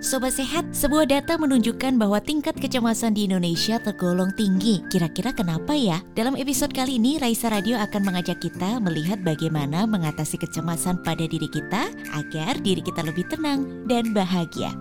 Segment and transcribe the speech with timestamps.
[0.00, 4.80] Sobat Sehat, sebuah data menunjukkan bahwa tingkat kecemasan di Indonesia tergolong tinggi.
[4.88, 6.00] Kira-kira kenapa ya?
[6.16, 11.52] Dalam episode kali ini, Raisa Radio akan mengajak kita melihat bagaimana mengatasi kecemasan pada diri
[11.52, 14.72] kita agar diri kita lebih tenang dan bahagia.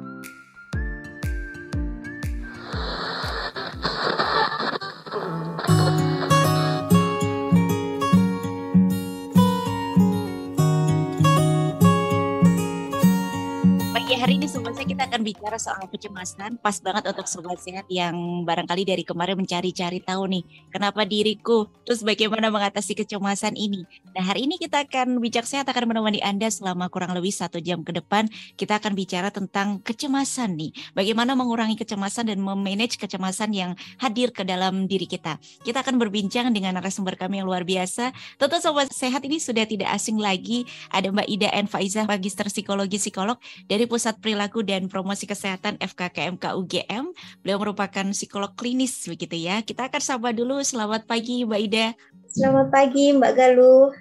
[15.29, 16.57] Bicara soal kecemasan.
[16.57, 18.17] Pas banget untuk sobat sehat yang
[18.49, 20.43] barangkali dari kemarin mencari-cari tahu nih,
[20.73, 23.85] kenapa diriku, terus bagaimana mengatasi kecemasan ini.
[24.17, 27.85] Nah hari ini kita akan bijak sehat akan menemani Anda selama kurang lebih satu jam
[27.85, 28.25] ke depan.
[28.57, 34.41] Kita akan bicara tentang kecemasan nih, bagaimana mengurangi kecemasan dan memanage kecemasan yang hadir ke
[34.41, 35.37] dalam diri kita.
[35.61, 38.15] Kita akan berbincang dengan narasumber kami yang luar biasa.
[38.39, 40.63] Tentu sobat sehat ini sudah tidak asing lagi.
[40.95, 41.67] Ada Mbak Ida N.
[41.67, 43.35] Faizah, Magister Psikologi Psikolog
[43.67, 47.11] dari Pusat Perilaku dan Promosi Kesehatan FKKMK UGM.
[47.41, 49.59] Beliau merupakan psikolog klinis begitu ya.
[49.65, 50.61] Kita akan sapa dulu.
[50.61, 51.87] Selamat pagi Mbak Ida.
[52.29, 53.91] Selamat pagi Mbak Galuh.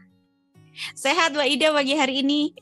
[0.94, 2.54] Sehat Mbak Ida pagi hari ini?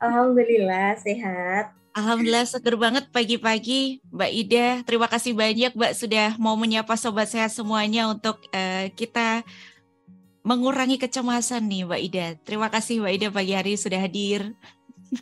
[0.00, 1.74] Alhamdulillah sehat.
[1.92, 4.66] Alhamdulillah seger banget pagi-pagi Mbak Ida.
[4.88, 9.44] Terima kasih banyak Mbak sudah mau menyapa sobat sehat semuanya untuk uh, kita
[10.40, 12.26] mengurangi kecemasan nih Mbak Ida.
[12.48, 14.56] Terima kasih Mbak Ida pagi hari sudah hadir.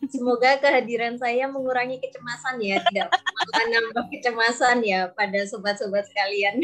[0.06, 3.08] Semoga kehadiran saya mengurangi kecemasan ya, tidak
[3.50, 6.62] menambah kecemasan ya pada sobat-sobat sekalian.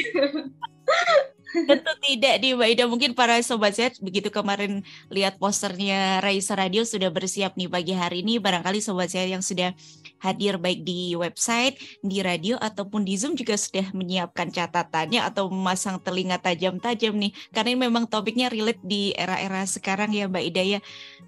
[1.46, 2.84] Tentu tidak di Mbak Ida.
[2.84, 8.20] Mungkin para sobat sehat begitu kemarin lihat posternya Raisa Radio sudah bersiap nih pagi hari
[8.20, 8.36] ini.
[8.36, 9.72] Barangkali sobat sehat yang sudah
[10.20, 16.02] hadir baik di website, di radio ataupun di Zoom juga sudah menyiapkan catatannya atau memasang
[16.02, 17.32] telinga tajam-tajam nih.
[17.54, 20.80] Karena ini memang topiknya relate di era-era sekarang ya Mbak Ida ya.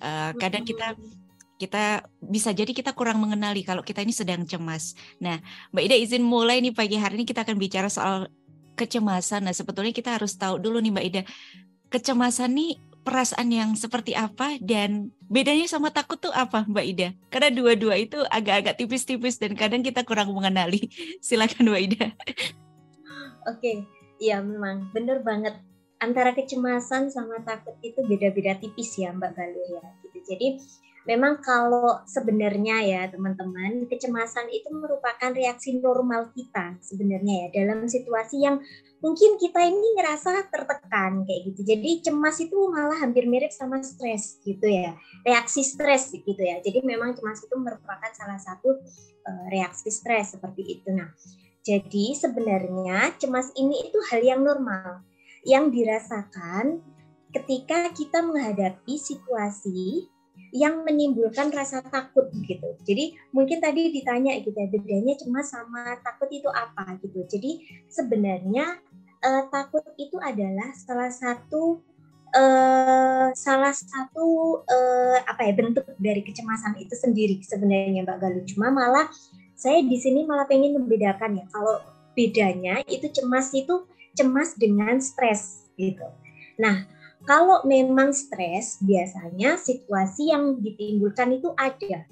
[0.03, 0.99] Uh, kadang kita
[1.59, 4.95] kita bisa jadi kita kurang mengenali kalau kita ini sedang cemas.
[5.19, 5.43] Nah,
[5.75, 8.31] Mbak Ida izin mulai nih pagi hari ini kita akan bicara soal
[8.79, 9.43] kecemasan.
[9.43, 11.23] Nah, sebetulnya kita harus tahu dulu nih Mbak Ida,
[11.91, 17.09] kecemasan nih perasaan yang seperti apa dan bedanya sama takut tuh apa Mbak Ida?
[17.27, 20.87] Karena dua-dua itu agak-agak tipis-tipis dan kadang kita kurang mengenali.
[21.27, 22.07] Silakan Mbak Ida.
[23.51, 23.83] Oke,
[24.23, 25.59] iya memang benar banget
[25.99, 29.85] antara kecemasan sama takut itu beda-beda tipis ya Mbak Galuh ya.
[30.07, 30.19] Gitu.
[30.23, 30.49] Jadi
[31.09, 38.45] memang kalau sebenarnya ya teman-teman kecemasan itu merupakan reaksi normal kita sebenarnya ya dalam situasi
[38.45, 38.61] yang
[39.01, 41.65] mungkin kita ini ngerasa tertekan kayak gitu.
[41.65, 44.93] Jadi cemas itu malah hampir mirip sama stres gitu ya
[45.25, 46.61] reaksi stres gitu ya.
[46.61, 48.77] Jadi memang cemas itu merupakan salah satu
[49.25, 50.93] uh, reaksi stres seperti itu.
[50.93, 51.09] Nah
[51.65, 55.01] jadi sebenarnya cemas ini itu hal yang normal
[55.49, 56.85] yang dirasakan
[57.33, 60.13] ketika kita menghadapi situasi
[60.55, 62.77] yang menimbulkan rasa takut gitu.
[62.85, 67.25] Jadi mungkin tadi ditanya gitu ya bedanya cemas sama takut itu apa gitu.
[67.29, 68.81] Jadi sebenarnya
[69.25, 71.83] uh, takut itu adalah salah satu
[72.33, 74.27] uh, salah satu
[74.65, 78.45] uh, apa ya bentuk dari kecemasan itu sendiri sebenarnya Mbak Galuh.
[78.49, 79.07] Cuma malah
[79.59, 81.83] saya di sini malah pengen membedakan ya kalau
[82.15, 83.85] bedanya itu cemas itu
[84.19, 86.07] cemas dengan stres gitu.
[86.59, 86.87] Nah,
[87.29, 92.09] kalau memang stres, biasanya situasi yang ditimbulkan itu ada.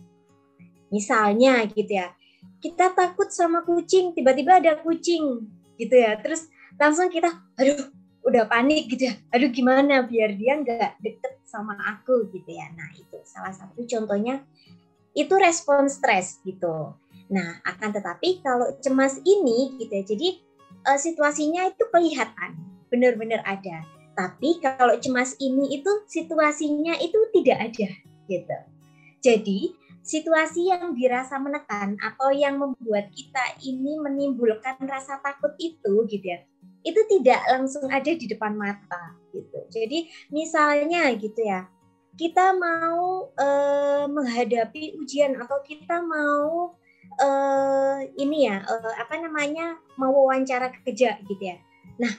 [0.92, 2.12] Misalnya gitu ya,
[2.60, 5.48] kita takut sama kucing, tiba-tiba ada kucing
[5.80, 6.20] gitu ya.
[6.20, 7.88] Terus langsung kita, aduh
[8.28, 9.16] udah panik gitu ya.
[9.32, 12.68] Aduh gimana biar dia nggak deket sama aku gitu ya.
[12.76, 14.44] Nah itu salah satu contohnya
[15.16, 16.92] itu respon stres gitu.
[17.32, 20.28] Nah akan tetapi kalau cemas ini gitu ya, jadi
[20.92, 22.52] uh, situasinya itu kelihatan
[22.92, 27.88] benar-benar ada tapi kalau cemas ini itu situasinya itu tidak ada
[28.26, 28.56] gitu.
[29.20, 29.60] Jadi
[30.06, 36.46] situasi yang dirasa menekan atau yang membuat kita ini menimbulkan rasa takut itu gitu ya
[36.86, 41.66] itu tidak langsung ada di depan mata gitu jadi misalnya gitu ya
[42.14, 46.78] kita mau uh, menghadapi ujian atau kita mau
[47.18, 51.58] uh, ini ya uh, apa namanya mau wawancara kerja gitu ya
[51.98, 52.14] nah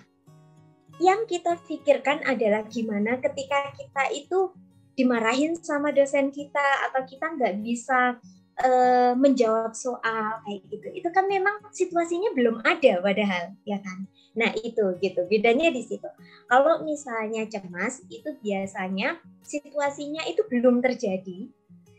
[0.98, 4.54] yang kita pikirkan adalah gimana ketika kita itu
[4.98, 8.18] dimarahin sama dosen kita atau kita nggak bisa
[8.66, 10.88] uh, menjawab soal kayak gitu.
[11.06, 14.10] Itu kan memang situasinya belum ada padahal ya kan?
[14.34, 16.10] Nah itu gitu bedanya di situ.
[16.50, 21.50] Kalau misalnya cemas itu biasanya situasinya itu belum terjadi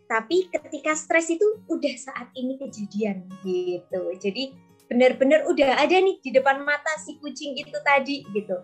[0.08, 4.02] tapi ketika stres itu udah saat ini kejadian gitu.
[4.16, 4.56] Jadi
[4.88, 8.56] benar-benar udah ada nih di depan mata si kucing itu tadi gitu.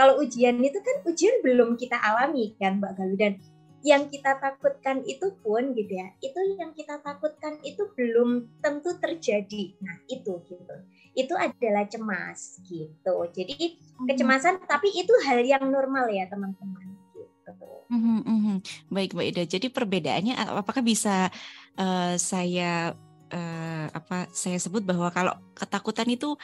[0.00, 3.36] Kalau ujian itu kan ujian belum kita alami kan Mbak Galuh dan
[3.84, 9.76] yang kita takutkan itu pun gitu ya, itu yang kita takutkan itu belum tentu terjadi.
[9.84, 10.74] Nah, itu gitu.
[11.12, 13.28] Itu adalah cemas gitu.
[13.28, 14.08] Jadi hmm.
[14.08, 17.52] kecemasan tapi itu hal yang normal ya, teman-teman gitu.
[17.92, 18.56] Mm -hmm.
[18.88, 19.44] Baik, Mbak Ida.
[19.44, 21.28] Jadi perbedaannya apakah bisa
[21.76, 22.96] uh, saya
[23.32, 26.36] uh, apa saya sebut bahwa kalau ketakutan itu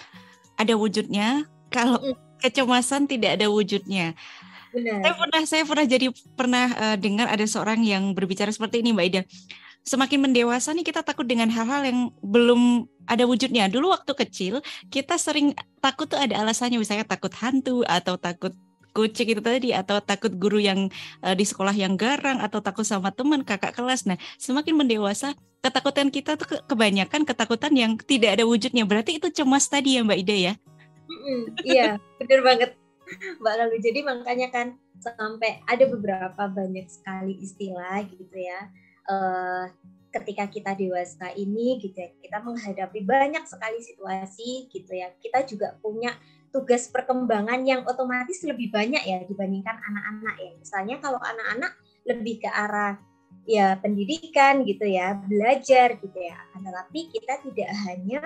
[0.56, 2.25] ada wujudnya, kalau mm.
[2.40, 4.16] Kecemasan tidak ada wujudnya.
[4.76, 5.00] Benar.
[5.00, 6.06] Saya pernah saya pernah jadi
[6.36, 9.22] pernah uh, dengar ada seorang yang berbicara seperti ini Mbak Ida.
[9.86, 13.70] Semakin mendewasa nih kita takut dengan hal-hal yang belum ada wujudnya.
[13.70, 14.58] Dulu waktu kecil
[14.90, 18.50] kita sering takut tuh ada alasannya misalnya takut hantu atau takut
[18.96, 20.88] kucing itu tadi atau takut guru yang
[21.20, 24.08] uh, di sekolah yang garang atau takut sama teman kakak kelas.
[24.08, 28.88] Nah, semakin mendewasa ketakutan kita tuh ke kebanyakan ketakutan yang tidak ada wujudnya.
[28.88, 30.52] Berarti itu cemas tadi ya Mbak Ida ya?
[31.64, 32.70] Iya, benar banget.
[33.38, 33.76] Mbak Lalu.
[33.82, 34.66] Jadi makanya kan
[34.98, 38.60] sampai ada beberapa banyak sekali istilah gitu ya.
[39.06, 39.70] Uh,
[40.10, 45.12] ketika kita dewasa ini gitu ya, kita menghadapi banyak sekali situasi gitu ya.
[45.20, 46.16] Kita juga punya
[46.50, 50.50] tugas perkembangan yang otomatis lebih banyak ya dibandingkan anak-anak ya.
[50.56, 51.76] Misalnya kalau anak-anak
[52.08, 52.96] lebih ke arah
[53.46, 56.38] ya pendidikan gitu ya, belajar gitu ya.
[56.56, 58.20] Tetapi kita tidak hanya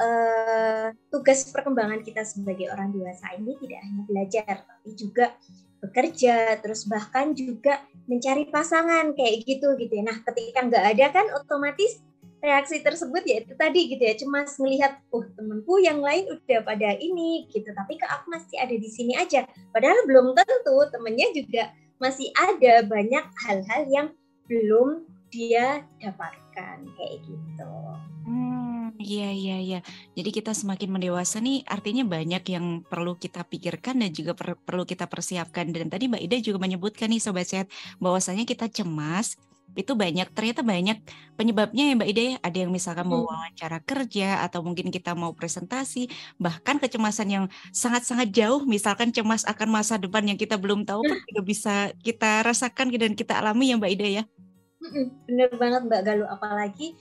[0.00, 5.36] uh, tugas perkembangan kita sebagai orang dewasa ini tidak hanya belajar, tapi juga
[5.80, 10.04] bekerja, terus bahkan juga mencari pasangan kayak gitu gitu ya.
[10.08, 12.00] Nah, ketika nggak ada kan otomatis
[12.40, 16.96] reaksi tersebut ya itu tadi gitu ya, cemas melihat, oh temanku yang lain udah pada
[16.96, 19.44] ini gitu, tapi ke aku masih ada di sini aja.
[19.72, 24.08] Padahal belum tentu temennya juga masih ada banyak hal-hal yang
[24.48, 27.72] belum dia dapatkan kayak gitu.
[28.26, 28.59] Hmm,
[29.00, 29.78] iya iya iya.
[30.12, 34.84] Jadi kita semakin mendewasa nih artinya banyak yang perlu kita pikirkan dan juga per perlu
[34.84, 35.72] kita persiapkan.
[35.72, 37.66] Dan tadi Mbak Ida juga menyebutkan nih sobat sehat
[37.96, 39.40] bahwasanya kita cemas
[39.78, 40.98] itu banyak ternyata banyak
[41.38, 42.36] penyebabnya ya Mbak Ida ya.
[42.44, 43.30] Ada yang misalkan mau hmm.
[43.32, 49.68] wawancara kerja atau mungkin kita mau presentasi, bahkan kecemasan yang sangat-sangat jauh misalkan cemas akan
[49.70, 51.74] masa depan yang kita belum tahu pun juga bisa
[52.04, 54.24] kita rasakan dan kita alami ya Mbak Ida ya.
[55.28, 56.96] Bener banget Mbak Galuh, apalagi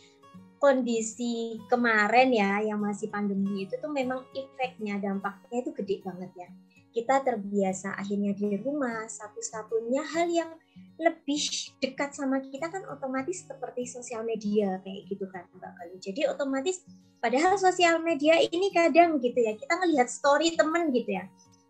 [0.59, 6.49] kondisi kemarin ya yang masih pandemi itu tuh memang efeknya dampaknya itu gede banget ya.
[6.89, 10.51] Kita terbiasa akhirnya di rumah, satu-satunya hal yang
[10.99, 11.39] lebih
[11.79, 15.99] dekat sama kita kan otomatis seperti sosial media kayak gitu kan Mbak Galuh.
[16.03, 16.83] Jadi otomatis
[17.23, 21.23] padahal sosial media ini kadang gitu ya, kita ngelihat story temen gitu ya,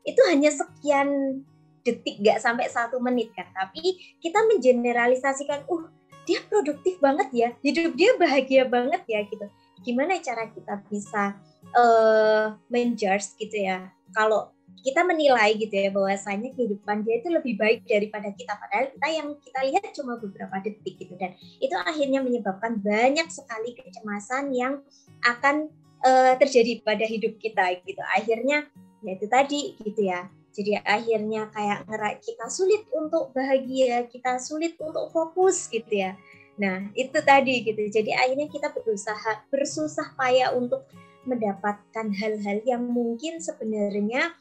[0.07, 1.41] itu hanya sekian
[1.83, 5.85] detik gak sampai satu menit kan tapi kita mengeneralisasikan uh
[6.29, 7.49] dia produktif banget ya.
[7.65, 9.45] Hidup dia bahagia banget ya gitu.
[9.81, 11.33] Gimana cara kita bisa
[11.73, 13.89] uh, menjudge gitu ya?
[14.13, 18.53] Kalau kita menilai gitu ya bahwasanya kehidupan dia itu lebih baik daripada kita.
[18.55, 21.17] Padahal kita yang kita lihat cuma beberapa detik gitu.
[21.17, 24.85] Dan itu akhirnya menyebabkan banyak sekali kecemasan yang
[25.25, 25.73] akan
[26.05, 27.99] uh, terjadi pada hidup kita gitu.
[28.13, 28.69] Akhirnya
[29.01, 30.27] ya itu tadi gitu ya
[30.59, 36.19] jadi akhirnya kayak ngerak kita sulit untuk bahagia kita sulit untuk fokus gitu ya.
[36.59, 37.79] Nah itu tadi gitu.
[37.87, 40.83] Jadi akhirnya kita berusaha bersusah payah untuk
[41.23, 44.35] mendapatkan hal-hal yang mungkin sebenarnya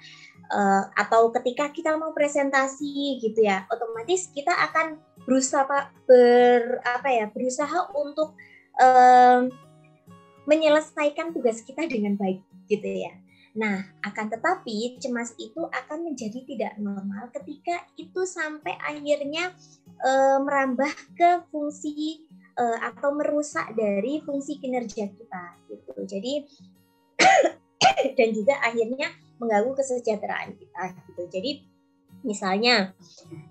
[0.52, 7.26] uh, atau ketika kita mau presentasi gitu ya otomatis kita akan berusaha ber apa ya
[7.32, 8.36] berusaha untuk
[8.80, 9.48] uh,
[10.44, 16.74] menyelesaikan tugas kita dengan baik gitu ya Nah, akan tetapi cemas itu akan menjadi tidak
[16.82, 19.54] normal ketika itu sampai akhirnya
[20.02, 20.12] e,
[20.42, 22.26] merambah ke fungsi
[22.58, 25.94] uh, atau merusak dari fungsi kinerja kita gitu.
[26.06, 26.34] Jadi
[28.18, 31.24] dan juga akhirnya mengganggu kesejahteraan kita gitu.
[31.30, 31.52] Jadi
[32.24, 32.96] misalnya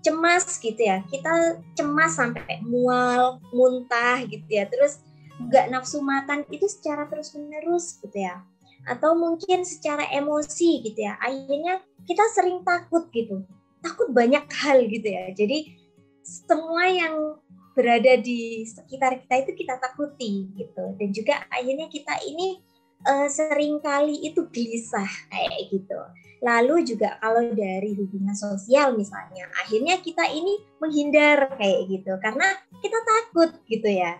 [0.03, 4.99] cemas gitu ya, kita cemas sampai mual, muntah gitu ya, terus
[5.39, 8.43] nggak nafsu makan itu secara terus menerus gitu ya,
[8.85, 13.45] atau mungkin secara emosi gitu ya, akhirnya kita sering takut gitu,
[13.79, 15.31] takut banyak hal gitu ya.
[15.31, 15.79] Jadi
[16.23, 17.39] semua yang
[17.73, 20.93] berada di sekitar kita itu kita takuti gitu.
[20.95, 22.61] Dan juga akhirnya kita ini
[23.07, 25.99] uh, sering kali itu gelisah kayak gitu
[26.43, 32.47] lalu juga kalau dari hubungan sosial misalnya akhirnya kita ini menghindar kayak gitu karena
[32.83, 34.19] kita takut gitu ya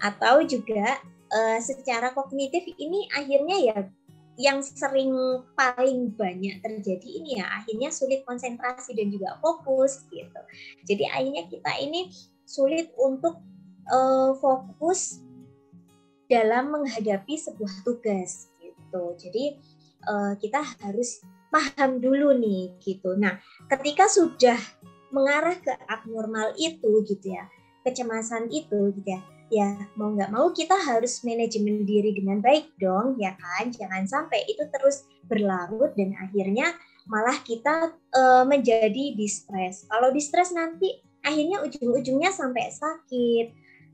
[0.00, 0.96] atau juga
[1.28, 3.78] uh, secara kognitif ini akhirnya ya
[4.38, 5.10] yang sering
[5.58, 10.40] paling banyak terjadi ini ya akhirnya sulit konsentrasi dan juga fokus gitu.
[10.86, 12.14] Jadi akhirnya kita ini
[12.46, 13.42] sulit untuk
[13.90, 15.26] uh, fokus
[16.28, 19.16] dalam menghadapi sebuah tugas gitu.
[19.16, 19.56] Jadi
[20.04, 23.16] uh, kita harus paham dulu nih gitu.
[23.16, 23.40] Nah,
[23.72, 24.60] ketika sudah
[25.08, 27.48] mengarah ke abnormal itu gitu ya,
[27.82, 33.16] kecemasan itu gitu ya, ya mau nggak mau kita harus manajemen diri dengan baik dong
[33.16, 36.76] ya kan, jangan sampai itu terus berlarut dan akhirnya
[37.08, 39.88] malah kita uh, menjadi distress.
[39.88, 43.46] Kalau distress nanti akhirnya ujung-ujungnya sampai sakit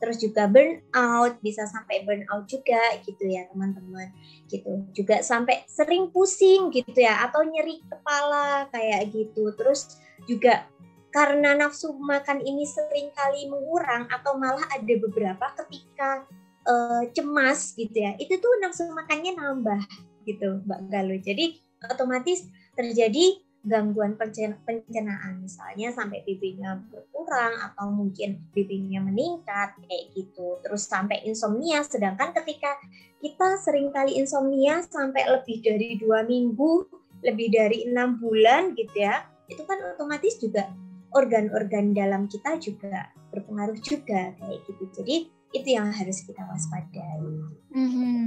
[0.04, 4.12] terus juga burnout bisa sampai burnout juga gitu ya teman-teman.
[4.52, 4.84] Gitu.
[4.92, 9.56] Juga sampai sering pusing gitu ya atau nyeri kepala kayak gitu.
[9.56, 9.96] Terus
[10.28, 10.68] juga
[11.08, 16.28] karena nafsu makan ini sering kali mengurang atau malah ada beberapa ketika
[16.68, 19.80] uh, cemas gitu ya itu tuh nafsu makannya nambah
[20.28, 21.20] gitu Mbak Galuh.
[21.24, 22.44] Jadi otomatis
[22.74, 31.24] terjadi gangguan pencernaan misalnya sampai BB-nya berkurang atau mungkin BB-nya meningkat kayak gitu terus sampai
[31.24, 32.76] insomnia sedangkan ketika
[33.24, 36.84] kita sering kali insomnia sampai lebih dari dua minggu
[37.24, 40.68] lebih dari enam bulan gitu ya itu kan otomatis juga
[41.16, 45.16] organ-organ dalam kita juga berpengaruh juga kayak gitu jadi
[45.54, 47.22] itu yang harus kita waspadai.
[47.70, 48.18] Mm-hmm.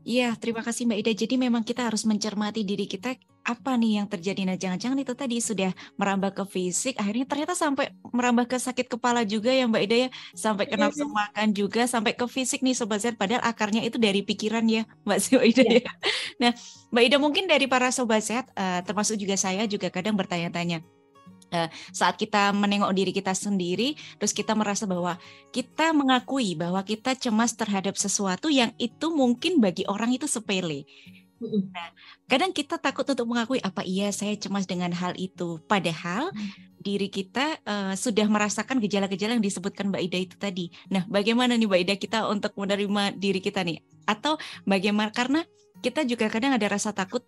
[0.00, 1.12] Iya, terima kasih Mbak Ida.
[1.12, 4.48] Jadi memang kita harus mencermati diri kita apa nih yang terjadi.
[4.48, 9.24] Nah, jangan-jangan itu tadi sudah merambah ke fisik, akhirnya ternyata sampai merambah ke sakit kepala
[9.24, 11.12] juga ya Mbak Ida ya, sampai ke nafsu iya.
[11.12, 13.16] makan juga, sampai ke fisik nih Sobat Z.
[13.16, 15.18] Padahal akarnya itu dari pikiran ya Mbak
[15.52, 15.80] Ida ya.
[15.84, 15.92] ya.
[16.40, 16.52] Nah,
[16.92, 20.80] Mbak Ida mungkin dari para Sobat Z, uh, termasuk juga saya juga kadang bertanya-tanya,
[21.90, 25.18] saat kita menengok diri kita sendiri, terus kita merasa bahwa
[25.50, 30.86] kita mengakui bahwa kita cemas terhadap sesuatu yang itu mungkin bagi orang itu sepele.
[31.40, 31.88] Nah,
[32.28, 36.28] kadang kita takut untuk mengakui apa iya saya cemas dengan hal itu, padahal
[36.76, 40.66] diri kita uh, sudah merasakan gejala-gejala yang disebutkan Mbak Ida itu tadi.
[40.92, 43.80] Nah, bagaimana nih Mbak Ida kita untuk menerima diri kita nih?
[44.04, 44.36] Atau
[44.68, 45.40] bagaimana karena
[45.80, 47.24] kita juga kadang ada rasa takut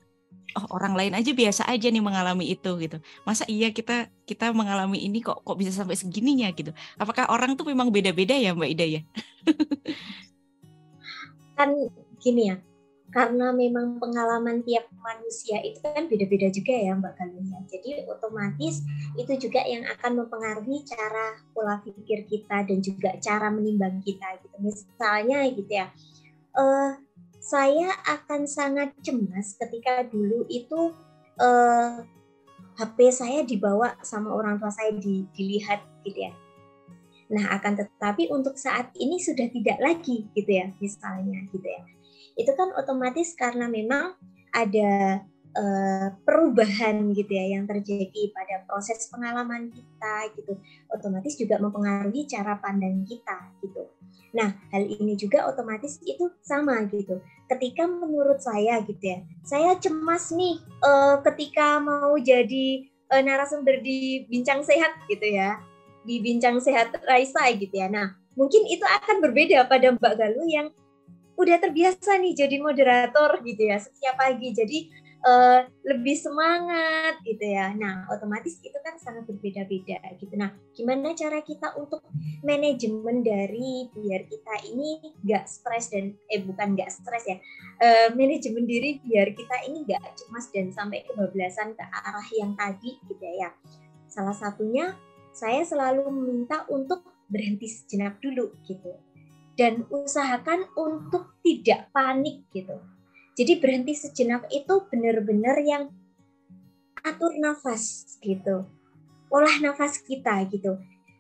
[0.59, 2.97] oh orang lain aja biasa aja nih mengalami itu gitu.
[3.25, 6.49] Masa iya kita kita mengalami ini kok kok bisa sampai segininya?
[6.53, 6.73] gitu.
[7.01, 9.01] Apakah orang tuh memang beda-beda ya mbak Ida ya?
[11.59, 11.75] Kan
[12.23, 12.57] gini ya
[13.13, 18.81] karena memang pengalaman tiap manusia itu kan beda-beda juga ya Mbak Galuh Jadi otomatis
[19.21, 24.57] itu juga yang akan mempengaruhi cara pola pikir kita dan juga cara menimbang kita gitu.
[24.65, 25.93] Misalnya gitu ya,
[26.57, 26.97] uh,
[27.43, 30.95] saya akan sangat cemas ketika dulu itu
[31.43, 32.07] uh, eh,
[32.79, 36.33] HP saya dibawa sama orang tua saya di, dilihat gitu ya.
[37.33, 41.83] Nah, akan tetapi untuk saat ini sudah tidak lagi gitu ya, misalnya gitu ya.
[42.39, 44.15] Itu kan otomatis karena memang
[44.55, 45.25] ada
[45.57, 50.53] uh, perubahan gitu ya yang terjadi pada proses pengalaman kita gitu.
[50.93, 53.89] Otomatis juga mempengaruhi cara pandang kita gitu.
[54.33, 57.21] Nah, hal ini juga otomatis itu sama gitu.
[57.53, 64.25] Ketika menurut saya gitu ya, saya cemas nih uh, ketika mau jadi uh, narasumber di
[64.33, 65.61] Bincang Sehat gitu ya,
[66.09, 67.93] di Bincang Sehat Raisa gitu ya.
[67.93, 70.73] Nah, mungkin itu akan berbeda pada Mbak Galuh yang
[71.37, 74.53] udah terbiasa nih jadi moderator gitu ya setiap pagi.
[74.57, 74.79] Jadi
[75.23, 77.71] uh, lebih semangat gitu ya.
[77.75, 80.35] Nah, otomatis itu kan sangat berbeda-beda gitu.
[80.35, 82.03] Nah, gimana cara kita untuk
[82.43, 87.37] manajemen dari biar kita ini nggak stres dan eh bukan nggak stres ya,
[87.81, 92.99] uh, manajemen diri biar kita ini nggak cemas dan sampai kebablasan ke arah yang tadi
[93.07, 93.51] gitu ya.
[94.11, 94.93] Salah satunya
[95.33, 97.01] saya selalu meminta untuk
[97.33, 98.93] berhenti sejenak dulu gitu
[99.57, 102.77] dan usahakan untuk tidak panik gitu
[103.33, 105.89] jadi berhenti sejenak itu benar-benar yang
[107.03, 108.69] atur nafas gitu.
[109.33, 110.77] Olah nafas kita gitu.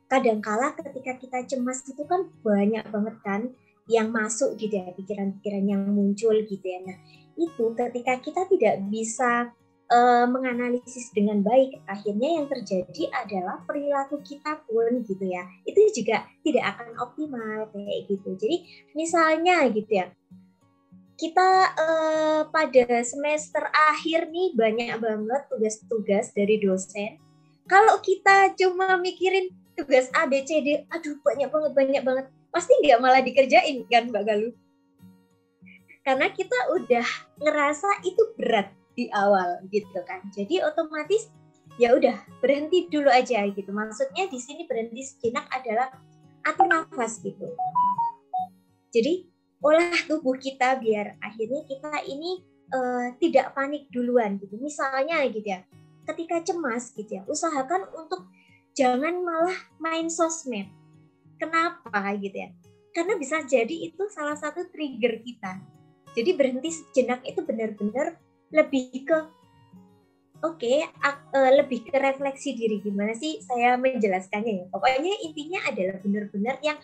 [0.06, 3.42] Kadangkala ketika kita cemas itu kan banyak banget kan
[3.90, 6.84] yang masuk gitu ya, pikiran-pikiran yang muncul gitu ya.
[6.84, 6.96] Nah,
[7.34, 9.50] itu ketika kita tidak bisa
[9.90, 15.48] uh, menganalisis dengan baik, akhirnya yang terjadi adalah perilaku kita pun gitu ya.
[15.66, 18.36] Itu juga tidak akan optimal kayak gitu.
[18.36, 18.56] Jadi
[18.94, 20.06] misalnya gitu ya,
[21.16, 27.20] kita uh, pada semester akhir nih banyak banget tugas-tugas dari dosen.
[27.68, 32.26] Kalau kita cuma mikirin tugas A, B, C, D, aduh banyak banget, banyak banget.
[32.52, 34.54] Pasti nggak malah dikerjain kan Mbak Galuh?
[36.02, 37.06] Karena kita udah
[37.38, 40.20] ngerasa itu berat di awal gitu kan.
[40.34, 41.30] Jadi otomatis
[41.80, 43.70] ya udah berhenti dulu aja gitu.
[43.70, 45.88] Maksudnya di sini berhenti sejenak adalah
[46.44, 47.48] atur nafas gitu.
[48.92, 49.31] Jadi
[49.62, 52.42] olah tubuh kita biar akhirnya kita ini
[52.74, 54.58] uh, tidak panik duluan gitu.
[54.58, 55.62] Misalnya gitu ya,
[56.10, 58.26] ketika cemas gitu ya, usahakan untuk
[58.74, 60.66] jangan malah main sosmed.
[61.38, 62.50] Kenapa gitu ya?
[62.92, 65.62] Karena bisa jadi itu salah satu trigger kita.
[66.12, 68.20] Jadi berhenti sejenak itu benar-benar
[68.52, 69.18] lebih ke
[70.42, 73.38] oke okay, uh, lebih ke refleksi diri gimana sih?
[73.40, 74.64] Saya menjelaskannya ya.
[74.68, 76.78] Pokoknya intinya adalah benar-benar yang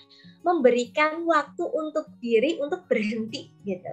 [0.46, 3.92] memberikan waktu untuk diri untuk berhenti gitu.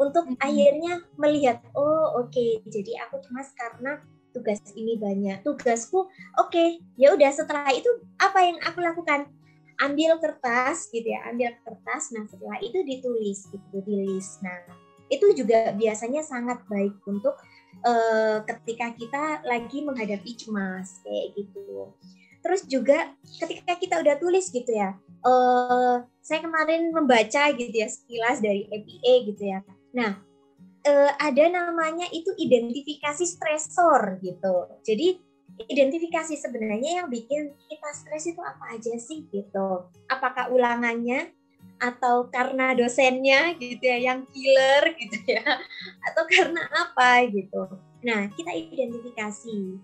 [0.00, 0.46] Untuk mm -hmm.
[0.48, 4.00] akhirnya melihat oh oke okay, jadi aku cemas karena
[4.32, 5.44] tugas ini banyak.
[5.44, 9.28] Tugasku oke okay, ya udah setelah itu apa yang aku lakukan?
[9.80, 12.16] Ambil kertas gitu ya ambil kertas.
[12.16, 14.56] Nah setelah itu ditulis gitu di list nah
[15.12, 17.36] itu juga biasanya sangat baik untuk
[17.84, 21.92] uh, ketika kita lagi menghadapi cemas kayak gitu.
[22.42, 28.42] Terus juga ketika kita udah tulis gitu ya, uh, saya kemarin membaca gitu ya sekilas
[28.42, 29.58] dari EPA gitu ya.
[29.94, 30.18] Nah,
[30.86, 34.54] uh, ada namanya itu identifikasi stresor gitu.
[34.82, 35.22] Jadi
[35.70, 39.86] identifikasi sebenarnya yang bikin kita stres itu apa aja sih gitu.
[40.10, 41.30] Apakah ulangannya,
[41.82, 45.42] atau karena dosennya gitu ya yang killer gitu ya
[46.06, 47.66] atau karena apa gitu.
[48.06, 49.82] Nah, kita identifikasi.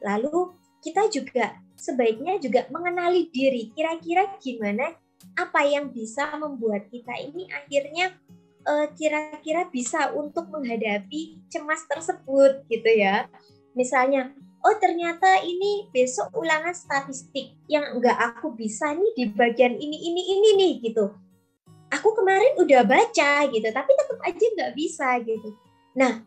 [0.00, 3.68] Lalu kita juga sebaiknya juga mengenali diri.
[3.76, 4.96] Kira-kira gimana
[5.36, 8.16] apa yang bisa membuat kita ini akhirnya
[8.64, 13.28] eh, kira-kira bisa untuk menghadapi cemas tersebut gitu ya.
[13.76, 14.32] Misalnya,
[14.64, 20.22] oh ternyata ini besok ulangan statistik yang enggak aku bisa nih di bagian ini ini
[20.24, 21.23] ini nih gitu
[21.94, 25.48] aku kemarin udah baca gitu tapi tetap aja nggak bisa gitu.
[25.94, 26.26] Nah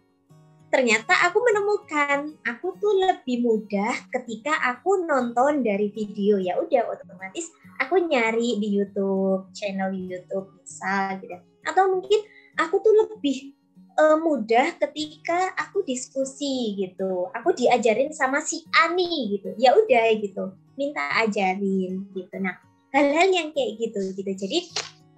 [0.68, 6.40] ternyata aku menemukan aku tuh lebih mudah ketika aku nonton dari video.
[6.40, 11.36] Ya udah otomatis aku nyari di YouTube channel YouTube misal gitu.
[11.68, 12.20] Atau mungkin
[12.56, 13.56] aku tuh lebih
[14.00, 17.28] uh, mudah ketika aku diskusi gitu.
[17.36, 19.52] Aku diajarin sama si Ani gitu.
[19.60, 22.36] Ya udah gitu minta ajarin gitu.
[22.40, 22.56] Nah
[22.94, 24.32] hal-hal yang kayak gitu gitu.
[24.32, 24.60] Jadi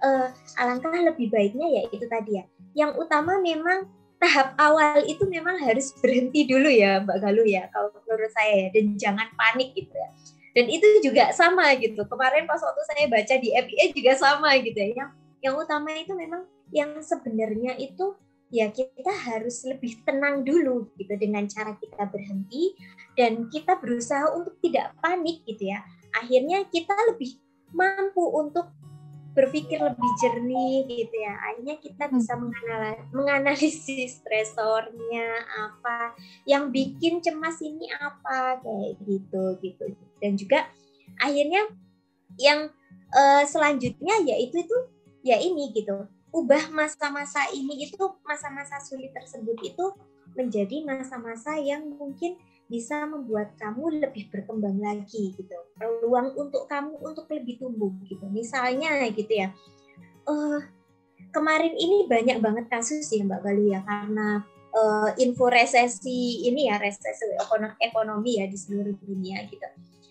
[0.02, 0.28] uh,
[0.60, 2.44] alangkah lebih baiknya ya itu tadi ya.
[2.76, 3.88] Yang utama memang
[4.20, 8.68] tahap awal itu memang harus berhenti dulu ya Mbak Galuh ya kalau menurut saya ya
[8.76, 10.08] dan jangan panik gitu ya.
[10.50, 12.02] Dan itu juga sama gitu.
[12.04, 14.88] Kemarin pas waktu saya baca di FIA juga sama gitu ya.
[14.92, 15.10] Yang
[15.40, 18.12] yang utama itu memang yang sebenarnya itu
[18.50, 22.74] ya kita harus lebih tenang dulu gitu dengan cara kita berhenti
[23.14, 25.86] dan kita berusaha untuk tidak panik gitu ya.
[26.18, 27.38] Akhirnya kita lebih
[27.70, 28.68] mampu untuk
[29.30, 31.34] berpikir lebih jernih gitu ya.
[31.50, 32.14] Akhirnya kita hmm.
[32.18, 32.32] bisa
[33.14, 35.28] menganalisis stresornya
[35.70, 39.84] apa yang bikin cemas ini apa kayak gitu gitu.
[40.18, 40.66] Dan juga
[41.22, 41.66] akhirnya
[42.38, 42.70] yang
[43.14, 44.76] uh, selanjutnya yaitu itu
[45.22, 46.06] ya ini gitu.
[46.30, 49.86] Ubah masa-masa ini itu masa-masa sulit tersebut itu
[50.38, 52.38] menjadi masa-masa yang mungkin
[52.70, 55.56] bisa membuat kamu lebih berkembang lagi gitu.
[55.74, 58.30] Peluang untuk kamu untuk lebih tumbuh gitu.
[58.30, 59.50] Misalnya gitu ya
[60.30, 60.60] uh,
[61.30, 64.28] kemarin ini banyak banget kasus ya Mbak Galuh ya karena
[64.74, 67.26] uh, info resesi ini ya resesi
[67.82, 69.66] ekonomi ya di seluruh dunia gitu.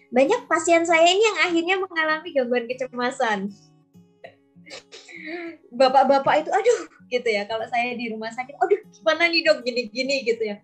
[0.10, 3.54] Banyak pasien saya ini yang akhirnya mengalami gangguan kecemasan.
[5.69, 9.62] Bapak-bapak itu aduh gitu ya kalau saya di rumah sakit aduh gimana nih dok?
[9.62, 10.58] Gini-gini gitu ya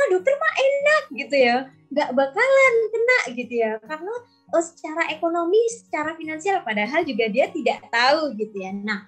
[0.00, 1.56] nah dokter mah enak gitu ya.
[1.92, 3.72] Nggak bakalan kena gitu ya.
[3.84, 4.14] Karena
[4.56, 8.72] oh, secara ekonomi secara finansial padahal juga dia tidak tahu gitu ya.
[8.72, 9.04] Nah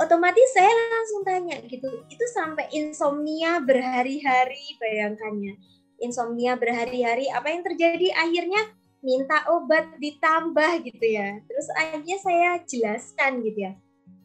[0.00, 1.88] otomatis saya langsung tanya gitu.
[2.08, 5.60] Itu sampai insomnia berhari-hari bayangkannya.
[6.00, 8.14] Insomnia berhari-hari apa yang terjadi?
[8.16, 8.62] Akhirnya
[9.04, 11.42] minta obat ditambah gitu ya.
[11.44, 13.72] Terus akhirnya saya jelaskan gitu ya.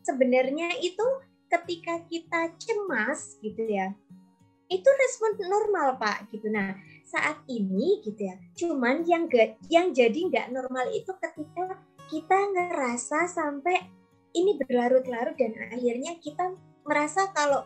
[0.06, 1.04] Sebenarnya itu
[1.50, 3.94] ketika kita cemas gitu ya
[4.72, 10.16] itu respon normal pak gitu nah saat ini gitu ya cuman yang gak, yang jadi
[10.30, 11.78] nggak normal itu ketika
[12.12, 13.80] kita ngerasa sampai
[14.34, 17.64] ini berlarut-larut dan akhirnya kita merasa kalau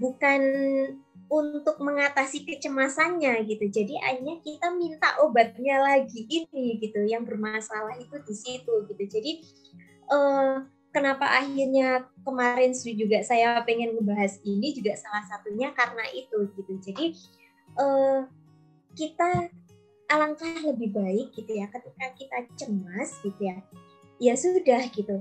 [0.00, 0.42] bukan
[1.26, 3.66] untuk mengatasi kecemasannya gitu.
[3.66, 7.02] Jadi akhirnya kita minta obatnya lagi ini gitu.
[7.02, 9.02] Yang bermasalah itu di situ gitu.
[9.06, 9.32] Jadi
[10.12, 10.62] uh,
[10.96, 16.72] kenapa akhirnya kemarin juga saya pengen ngebahas ini juga salah satunya karena itu gitu.
[16.80, 17.12] Jadi
[17.76, 18.24] uh,
[18.96, 19.52] kita
[20.08, 23.60] alangkah lebih baik gitu ya ketika kita cemas gitu ya.
[24.16, 25.20] Ya sudah gitu.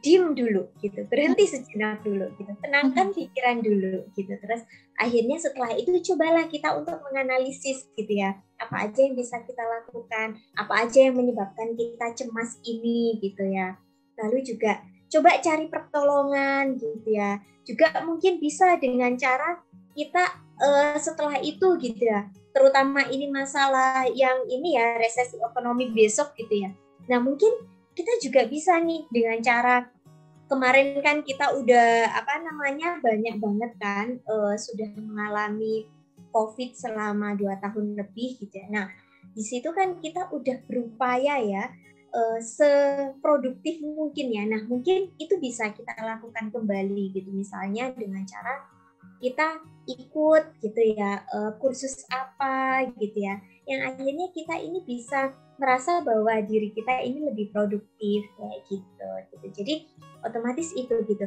[0.00, 1.04] Diem dulu gitu.
[1.12, 2.56] Berhenti sejenak dulu gitu.
[2.64, 4.32] Tenangkan pikiran dulu gitu.
[4.32, 4.64] Terus
[4.96, 8.40] akhirnya setelah itu cobalah kita untuk menganalisis gitu ya.
[8.56, 10.40] Apa aja yang bisa kita lakukan?
[10.56, 13.76] Apa aja yang menyebabkan kita cemas ini gitu ya
[14.18, 17.40] lalu juga coba cari pertolongan gitu ya.
[17.62, 19.60] Juga mungkin bisa dengan cara
[19.92, 20.24] kita
[20.58, 22.26] uh, setelah itu gitu ya.
[22.52, 26.70] Terutama ini masalah yang ini ya resesi ekonomi besok gitu ya.
[27.08, 27.52] Nah mungkin
[27.92, 29.84] kita juga bisa nih dengan cara
[30.48, 35.88] kemarin kan kita udah apa namanya banyak banget kan uh, sudah mengalami
[36.32, 38.68] COVID selama dua tahun lebih gitu ya.
[38.68, 38.86] Nah
[39.32, 41.72] di situ kan kita udah berupaya ya
[42.12, 44.44] uh, seproduktif mungkin ya.
[44.46, 47.32] Nah mungkin itu bisa kita lakukan kembali gitu.
[47.32, 48.68] Misalnya dengan cara
[49.18, 53.40] kita ikut gitu ya uh, kursus apa gitu ya.
[53.66, 59.46] Yang akhirnya kita ini bisa merasa bahwa diri kita ini lebih produktif kayak gitu gitu.
[59.62, 59.74] Jadi
[60.26, 61.26] otomatis itu gitu.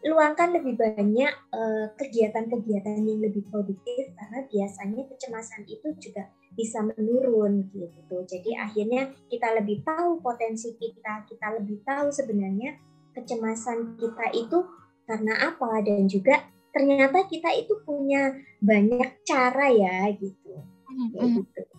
[0.00, 7.70] Luangkan lebih banyak eh, kegiatan-kegiatan yang lebih produktif karena biasanya kecemasan itu juga bisa menurun
[7.70, 8.16] gitu.
[8.26, 12.76] Jadi akhirnya kita lebih tahu potensi kita kita lebih tahu sebenarnya
[13.14, 14.58] kecemasan kita itu
[15.06, 15.80] karena apa.
[15.86, 16.42] Dan juga
[16.74, 20.58] ternyata kita itu punya banyak cara ya gitu.
[20.90, 21.46] Mm -hmm.
[21.46, 21.69] gitu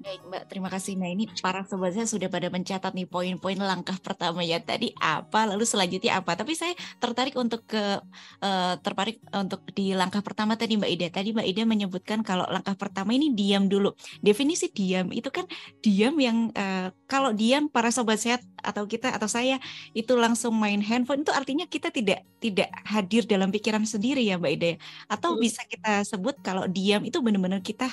[0.00, 0.96] Baik Mbak, terima kasih.
[0.96, 5.44] Nah ini para sobat saya sudah pada mencatat nih poin-poin langkah pertama ya tadi apa,
[5.44, 6.40] lalu selanjutnya apa.
[6.40, 8.00] Tapi saya tertarik untuk ke
[8.40, 11.06] uh, tertarik untuk di langkah pertama tadi Mbak Ida.
[11.12, 13.92] Tadi Mbak Ida menyebutkan kalau langkah pertama ini diam dulu.
[14.24, 15.44] Definisi diam itu kan
[15.84, 19.60] diam yang uh, kalau diam para sobat sehat atau kita atau saya
[19.92, 24.52] itu langsung main handphone itu artinya kita tidak tidak hadir dalam pikiran sendiri ya Mbak
[24.56, 24.72] Ida.
[25.12, 27.92] Atau bisa kita sebut kalau diam itu benar-benar kita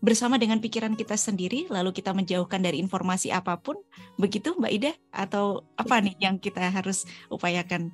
[0.00, 3.80] bersama dengan pikiran kita sendiri, lalu kita menjauhkan dari informasi apa pun,
[4.20, 4.92] begitu Mbak Ida?
[5.10, 7.92] Atau apa nih yang kita harus upayakan?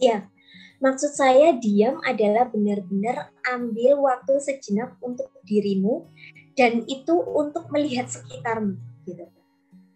[0.00, 0.30] Ya,
[0.80, 6.08] maksud saya diam adalah benar-benar ambil waktu sejenak untuk dirimu
[6.56, 8.78] dan itu untuk melihat sekitarmu.
[9.04, 9.24] Gitu.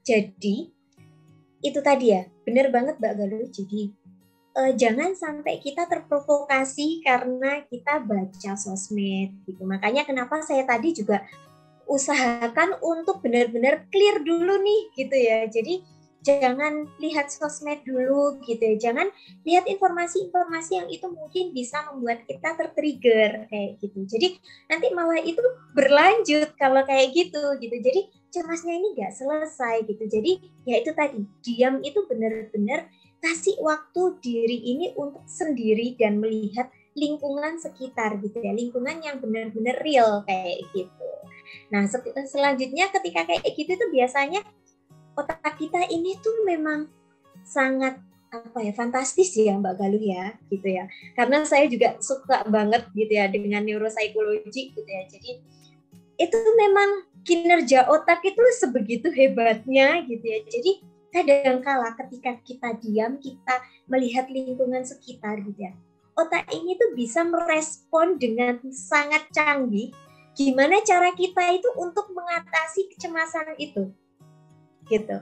[0.06, 0.56] Jadi
[1.64, 3.48] itu tadi ya, benar banget Mbak Galuh.
[3.50, 3.90] Jadi
[4.56, 9.62] uh, jangan sampai kita terprovokasi karena kita baca sosmed gitu.
[9.68, 11.22] Makanya kenapa saya tadi juga
[11.86, 15.46] usahakan untuk benar-benar clear dulu nih gitu ya.
[15.46, 15.84] Jadi
[16.26, 18.90] jangan lihat sosmed dulu gitu ya.
[18.90, 19.06] Jangan
[19.46, 24.02] lihat informasi-informasi yang itu mungkin bisa membuat kita tertrigger kayak gitu.
[24.08, 25.44] Jadi nanti malah itu
[25.76, 27.76] berlanjut kalau kayak gitu gitu.
[27.78, 30.04] Jadi cemasnya ini nggak selesai gitu.
[30.10, 30.32] Jadi
[30.66, 32.90] ya itu tadi diam itu benar-benar
[33.22, 39.76] kasih waktu diri ini untuk sendiri dan melihat lingkungan sekitar gitu ya lingkungan yang benar-benar
[39.84, 41.10] real kayak gitu.
[41.68, 41.84] Nah
[42.24, 44.40] selanjutnya ketika kayak gitu tuh biasanya
[45.16, 46.88] otak kita ini tuh memang
[47.44, 50.88] sangat apa ya fantastis ya Mbak Galuh ya gitu ya.
[51.14, 55.02] Karena saya juga suka banget gitu ya dengan neuropsikologi gitu ya.
[55.08, 55.30] Jadi
[56.16, 60.40] itu memang kinerja otak itu sebegitu hebatnya gitu ya.
[60.48, 60.72] Jadi
[61.14, 65.72] kadangkala ketika kita diam kita melihat lingkungan sekitar gitu ya.
[66.16, 69.92] Otak ini tuh bisa merespon dengan sangat canggih
[70.36, 73.92] gimana cara kita itu untuk mengatasi kecemasan itu
[74.86, 75.18] gitu.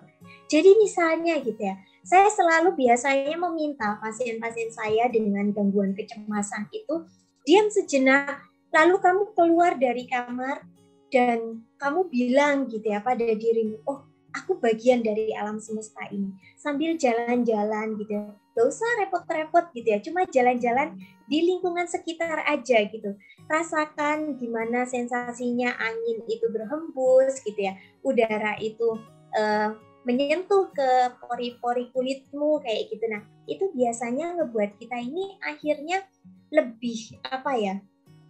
[0.50, 7.08] Jadi misalnya gitu ya saya selalu biasanya meminta pasien-pasien saya dengan gangguan kecemasan itu
[7.48, 10.68] diam sejenak lalu kamu keluar dari kamar
[11.08, 16.34] dan kamu bilang gitu ya pada dirimu oh aku bagian dari alam semesta ini.
[16.58, 18.34] Sambil jalan-jalan gitu.
[18.54, 19.98] Gak usah repot-repot gitu ya.
[20.02, 20.98] Cuma jalan-jalan
[21.30, 23.14] di lingkungan sekitar aja gitu.
[23.46, 27.78] Rasakan gimana sensasinya angin itu berhembus gitu ya.
[28.02, 28.98] Udara itu
[29.38, 29.70] uh,
[30.04, 33.04] menyentuh ke pori-pori kulitmu kayak gitu.
[33.08, 36.04] Nah itu biasanya ngebuat kita ini akhirnya
[36.52, 37.74] lebih apa ya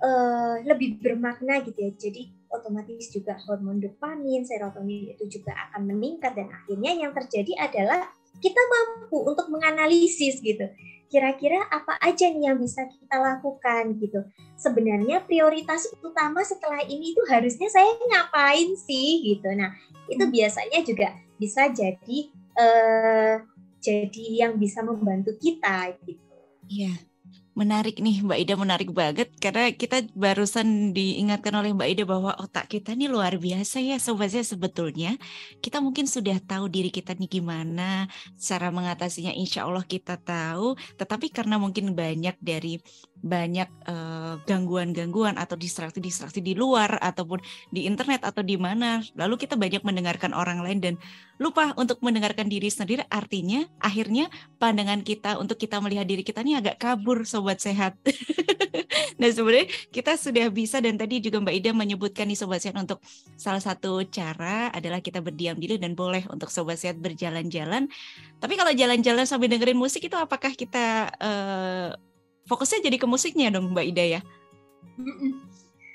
[0.01, 1.93] uh, lebih bermakna gitu ya.
[1.97, 2.23] Jadi
[2.55, 8.07] otomatis juga hormon dopamin serotonin itu juga akan meningkat dan akhirnya yang terjadi adalah
[8.38, 10.67] kita mampu untuk menganalisis gitu
[11.14, 14.27] kira-kira apa aja nih yang bisa kita lakukan gitu.
[14.59, 19.47] Sebenarnya prioritas utama setelah ini itu harusnya saya ngapain sih gitu.
[19.55, 19.71] Nah,
[20.11, 20.35] itu hmm.
[20.35, 22.19] biasanya juga bisa jadi
[22.59, 23.35] uh,
[23.79, 26.35] jadi yang bisa membantu kita gitu.
[26.67, 26.99] Iya.
[27.55, 32.67] Menarik nih Mbak Ida, menarik banget karena kita barusan diingatkan oleh Mbak Ida bahwa otak
[32.67, 35.14] kita ini luar biasa ya sobatnya sebetulnya.
[35.62, 40.75] Kita mungkin sudah tahu diri kita nih gimana, cara mengatasinya insya Allah kita tahu.
[40.99, 42.83] Tetapi karena mungkin banyak dari
[43.24, 47.40] banyak uh, gangguan-gangguan atau distraksi-distraksi di luar ataupun
[47.72, 50.94] di internet atau di mana lalu kita banyak mendengarkan orang lain dan
[51.40, 54.28] lupa untuk mendengarkan diri sendiri artinya akhirnya
[54.60, 57.96] pandangan kita untuk kita melihat diri kita ini agak kabur sobat sehat.
[59.14, 62.98] Nah sebenarnya kita sudah bisa dan tadi juga Mbak Ida menyebutkan nih sobat sehat untuk
[63.38, 67.87] salah satu cara adalah kita berdiam diri dan boleh untuk sobat sehat berjalan-jalan.
[68.42, 71.94] Tapi kalau jalan-jalan sambil dengerin musik itu apakah kita uh,
[72.48, 74.20] fokusnya jadi ke musiknya dong Mbak Ida ya?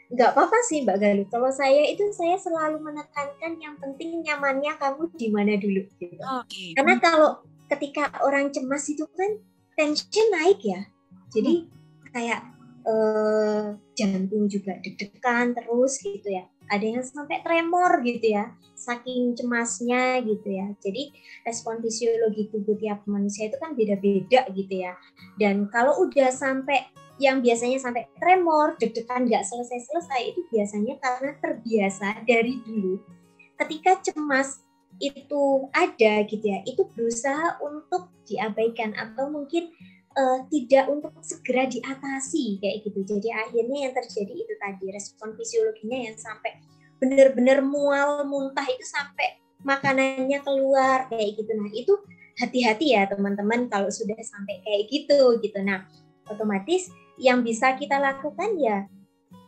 [0.10, 1.28] Nggak apa-apa sih Mbak Galuh.
[1.30, 5.86] Kalau saya itu saya selalu menekankan yang penting nyamannya kamu di mana dulu.
[6.02, 6.18] Gitu.
[6.18, 6.74] Okay.
[6.74, 9.38] Karena kalau ketika orang cemas itu kan
[9.78, 10.82] tension naik ya.
[11.30, 12.10] Jadi hmm.
[12.10, 12.42] kayak
[12.90, 16.50] eh, jantung juga deg-degan terus gitu ya.
[16.70, 20.72] Ada yang sampai tremor gitu ya saking cemasnya gitu ya.
[20.80, 21.12] Jadi
[21.44, 24.96] respon fisiologi tubuh tiap manusia itu kan beda-beda gitu ya.
[25.36, 26.88] Dan kalau udah sampai
[27.20, 32.96] yang biasanya sampai tremor, deg-degan nggak selesai-selesai itu biasanya karena terbiasa dari dulu.
[33.60, 34.64] Ketika cemas
[35.04, 39.68] itu ada gitu ya, itu berusaha untuk diabaikan atau mungkin
[40.20, 43.00] uh, tidak untuk segera diatasi kayak gitu.
[43.08, 46.60] Jadi akhirnya yang terjadi itu tadi respon fisiologinya yang sampai
[47.00, 51.94] benar-benar mual muntah itu sampai makanannya keluar kayak gitu nah itu
[52.40, 55.84] hati-hati ya teman-teman kalau sudah sampai kayak gitu gitu nah
[56.32, 56.88] otomatis
[57.20, 58.88] yang bisa kita lakukan ya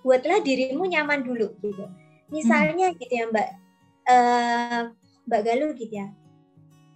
[0.03, 1.87] buatlah dirimu nyaman dulu gitu
[2.27, 2.97] misalnya hmm.
[2.99, 3.47] gitu ya mbak
[4.07, 4.81] uh,
[5.27, 6.07] mbak Galuh gitu ya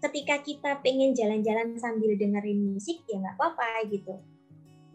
[0.10, 4.16] ketika kita pengen jalan-jalan sambil dengerin musik ya nggak apa-apa gitu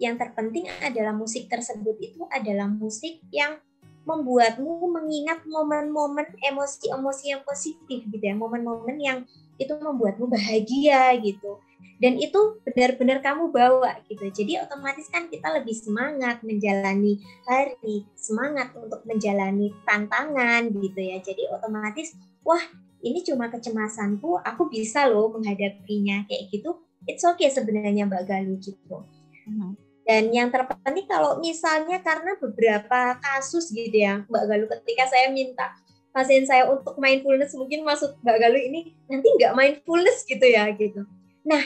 [0.01, 3.61] yang terpenting adalah musik tersebut itu adalah musik yang
[4.09, 9.19] membuatmu mengingat momen-momen emosi-emosi yang positif gitu ya, momen-momen yang
[9.61, 11.61] itu membuatmu bahagia gitu.
[12.01, 14.25] Dan itu benar-benar kamu bawa gitu.
[14.33, 21.21] Jadi otomatis kan kita lebih semangat menjalani hari, semangat untuk menjalani tantangan gitu ya.
[21.21, 22.65] Jadi otomatis wah
[23.01, 26.81] ini cuma kecemasanku, aku bisa loh menghadapinya kayak gitu.
[27.09, 29.09] It's okay sebenarnya Mbak Galuh gitu.
[29.49, 29.75] Hmm.
[30.05, 35.73] Dan yang terpenting kalau misalnya karena beberapa kasus gitu ya Mbak Galuh ketika saya minta
[36.11, 41.07] pasien saya untuk mindfulness mungkin maksud Mbak Galuh ini nanti nggak mindfulness gitu ya gitu.
[41.47, 41.63] Nah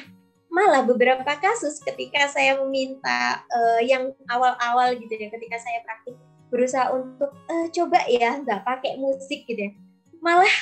[0.55, 6.15] malah beberapa kasus ketika saya meminta uh, yang awal-awal gitu ya ketika saya praktik
[6.47, 9.73] berusaha untuk uh, coba ya nggak pakai musik gitu ya
[10.23, 10.55] malah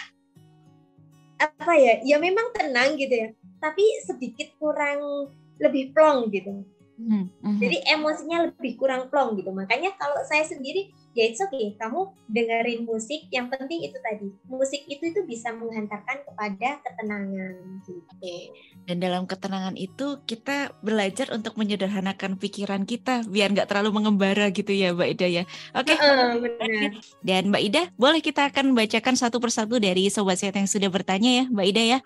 [1.42, 3.28] apa ya ya memang tenang gitu ya
[3.58, 6.62] tapi sedikit kurang lebih plong gitu
[7.02, 7.58] Hmm, hmm.
[7.58, 9.50] Jadi emosinya lebih kurang plong gitu.
[9.50, 13.28] Makanya kalau saya sendiri ya it's okay, kamu dengerin musik.
[13.28, 18.52] Yang penting itu tadi musik itu itu bisa menghantarkan kepada ketenangan gitu.
[18.88, 24.72] Dan dalam ketenangan itu kita belajar untuk menyederhanakan pikiran kita biar nggak terlalu mengembara gitu
[24.72, 25.44] ya Mbak Ida ya.
[25.76, 25.94] Oke.
[25.94, 25.96] Okay.
[26.00, 26.90] Uh,
[27.22, 31.44] Dan Mbak Ida, boleh kita akan bacakan satu persatu dari sobat sehat yang sudah bertanya
[31.44, 31.98] ya Mbak Ida ya.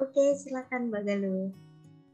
[0.00, 1.52] Oke, silakan Mbak Galuh.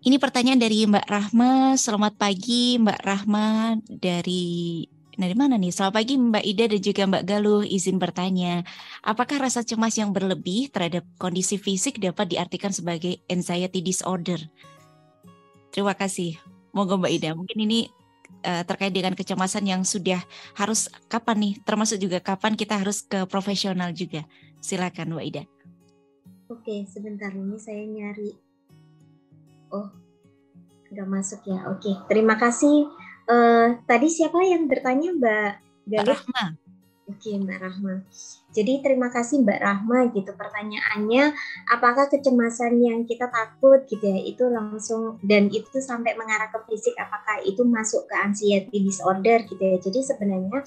[0.07, 1.75] Ini pertanyaan dari Mbak Rahma.
[1.75, 5.73] Selamat pagi Mbak Rahma dari dari mana nih?
[5.73, 7.65] Selamat pagi Mbak Ida dan juga Mbak Galuh.
[7.65, 8.63] Izin bertanya,
[9.01, 14.39] apakah rasa cemas yang berlebih terhadap kondisi fisik dapat diartikan sebagai anxiety disorder?
[15.73, 16.37] Terima kasih.
[16.77, 17.31] Monggo Mbak Ida.
[17.33, 17.89] Mungkin ini
[18.45, 20.21] uh, terkait dengan kecemasan yang sudah
[20.53, 21.55] harus kapan nih?
[21.65, 24.29] Termasuk juga kapan kita harus ke profesional juga.
[24.61, 25.43] Silakan Mbak Ida.
[26.53, 28.47] Oke, sebentar ini saya nyari
[29.67, 29.91] Oh,
[30.95, 31.67] nggak masuk ya.
[31.75, 32.87] Oke, terima kasih.
[33.27, 35.53] Uh, tadi siapa yang bertanya Mbak?
[35.91, 36.45] Mbak Rahma.
[37.11, 37.95] Oke, Mbak Rahma.
[38.57, 41.37] Jadi terima kasih Mbak Rahma gitu pertanyaannya
[41.69, 46.97] apakah kecemasan yang kita takut gitu ya itu langsung dan itu sampai mengarah ke fisik
[46.97, 49.77] apakah itu masuk ke anxiety disorder gitu ya.
[49.77, 50.65] Jadi sebenarnya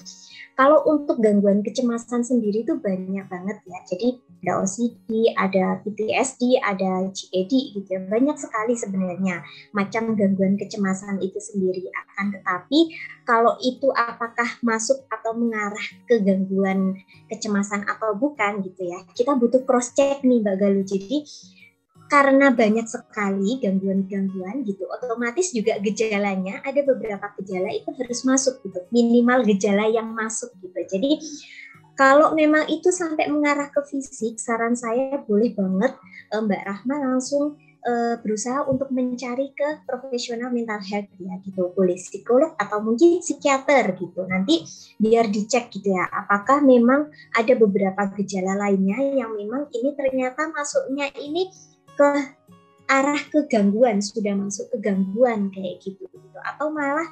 [0.54, 3.78] kalau untuk gangguan kecemasan sendiri itu banyak banget ya.
[3.90, 8.00] Jadi ada OCD, ada PTSD, ada GAD gitu ya.
[8.06, 9.42] Banyak sekali sebenarnya
[9.74, 12.92] macam gangguan kecemasan itu sendiri akan tetapi
[13.24, 16.96] kalau itu apakah masuk atau mengarah ke gangguan
[17.32, 19.00] kecemasan kecemasan atau bukan gitu ya.
[19.16, 20.84] Kita butuh cross check nih Mbak Galuh.
[20.84, 21.24] Jadi
[22.10, 28.82] karena banyak sekali gangguan-gangguan gitu, otomatis juga gejalanya ada beberapa gejala itu harus masuk gitu,
[28.90, 30.74] minimal gejala yang masuk gitu.
[30.90, 31.22] Jadi
[31.94, 35.94] kalau memang itu sampai mengarah ke fisik, saran saya boleh banget
[36.34, 41.72] eh, Mbak Rahma langsung uh, berusaha untuk mencari ke profesional mental health ya gitu.
[41.72, 44.24] Boleh psikolog atau mungkin psikiater gitu.
[44.28, 44.64] Nanti
[45.00, 51.08] biar dicek gitu ya apakah memang ada beberapa gejala lainnya yang memang ini ternyata masuknya
[51.16, 51.48] ini
[51.96, 52.08] ke
[52.90, 56.38] arah kegangguan sudah masuk ke gangguan kayak gitu gitu.
[56.42, 57.06] Atau malah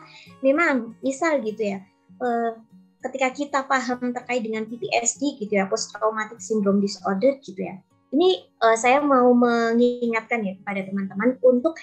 [0.44, 1.78] memang misal gitu ya
[2.20, 2.52] uh,
[2.98, 7.78] ketika kita paham terkait dengan PTSD gitu ya post traumatic syndrome disorder gitu ya
[8.12, 11.76] ini uh, saya mau mengingatkan ya kepada teman-teman untuk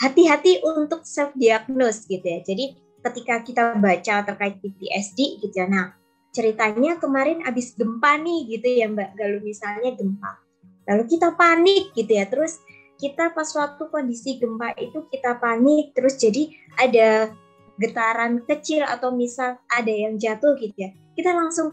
[0.00, 2.40] hati-hati untuk self diagnose gitu ya.
[2.44, 5.68] Jadi ketika kita baca terkait PTSD gitu ya.
[5.68, 5.96] Nah,
[6.32, 10.40] ceritanya kemarin habis gempa nih gitu ya Mbak Galuh misalnya gempa.
[10.88, 12.24] Lalu kita panik gitu ya.
[12.28, 12.60] Terus
[13.00, 17.32] kita pas waktu kondisi gempa itu kita panik terus jadi ada
[17.80, 20.92] getaran kecil atau misal ada yang jatuh gitu ya.
[21.16, 21.72] Kita langsung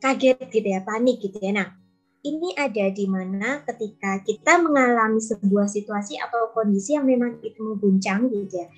[0.00, 1.52] kaget gitu ya, panik gitu ya.
[1.52, 1.68] Nah,
[2.24, 8.32] ini ada di mana ketika kita mengalami sebuah situasi atau kondisi yang memang itu mengguncang
[8.32, 8.68] gitu ya,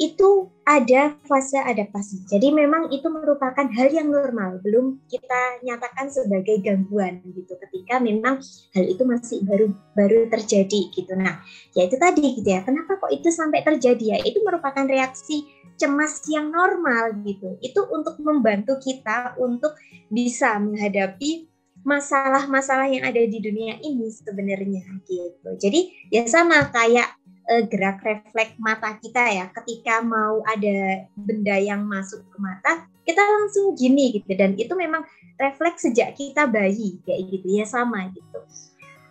[0.00, 2.24] itu ada fase adaptasi.
[2.24, 7.52] Jadi memang itu merupakan hal yang normal, belum kita nyatakan sebagai gangguan gitu.
[7.60, 8.40] Ketika memang
[8.72, 11.12] hal itu masih baru baru terjadi gitu.
[11.12, 11.44] Nah,
[11.76, 12.64] ya itu tadi gitu ya.
[12.64, 14.18] Kenapa kok itu sampai terjadi ya?
[14.24, 15.44] Itu merupakan reaksi
[15.76, 17.60] cemas yang normal gitu.
[17.60, 19.76] Itu untuk membantu kita untuk
[20.08, 21.53] bisa menghadapi
[21.84, 25.50] masalah-masalah yang ada di dunia ini sebenarnya gitu.
[25.60, 27.12] Jadi ya sama kayak
[27.52, 29.46] uh, gerak refleks mata kita ya.
[29.52, 34.32] Ketika mau ada benda yang masuk ke mata kita langsung gini gitu.
[34.32, 35.04] Dan itu memang
[35.36, 37.46] refleks sejak kita bayi kayak gitu.
[37.60, 38.40] Ya sama gitu.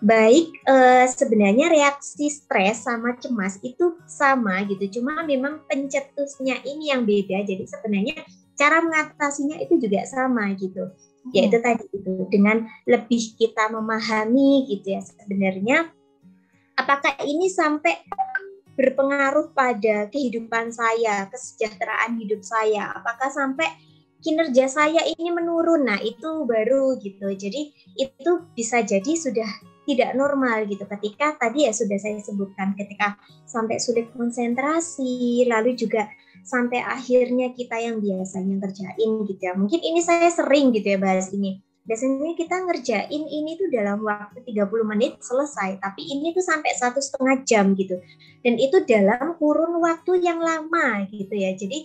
[0.03, 4.99] Baik uh, sebenarnya reaksi stres sama cemas itu sama gitu.
[4.99, 7.45] Cuma memang pencetusnya ini yang beda.
[7.45, 8.17] Jadi sebenarnya
[8.57, 10.89] cara mengatasinya itu juga sama gitu
[11.31, 11.65] yaitu hmm.
[11.65, 15.87] tadi itu dengan lebih kita memahami gitu ya sebenarnya
[16.75, 17.95] apakah ini sampai
[18.73, 23.69] berpengaruh pada kehidupan saya, kesejahteraan hidup saya, apakah sampai
[24.23, 25.85] kinerja saya ini menurun.
[25.85, 27.29] Nah, itu baru gitu.
[27.29, 29.49] Jadi itu bisa jadi sudah
[29.83, 36.07] tidak normal gitu ketika tadi ya sudah saya sebutkan ketika sampai sulit konsentrasi, lalu juga
[36.43, 39.55] sampai akhirnya kita yang biasanya ngerjain gitu ya.
[39.55, 41.63] Mungkin ini saya sering gitu ya bahas ini.
[41.83, 47.03] Biasanya kita ngerjain ini tuh dalam waktu 30 menit selesai, tapi ini tuh sampai satu
[47.03, 47.99] setengah jam gitu.
[48.39, 51.51] Dan itu dalam kurun waktu yang lama gitu ya.
[51.55, 51.83] Jadi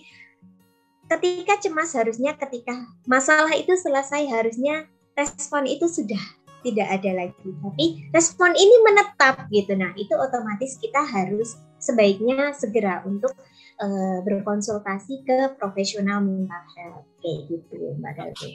[1.09, 4.87] ketika cemas harusnya ketika masalah itu selesai harusnya
[5.19, 6.21] respon itu sudah
[6.63, 7.49] tidak ada lagi.
[7.59, 9.75] Tapi respon ini menetap gitu.
[9.75, 13.35] Nah, itu otomatis kita harus sebaiknya segera untuk
[13.79, 18.51] uh, berkonsultasi ke profesional mental health kayak gitu Mbak Dalvi.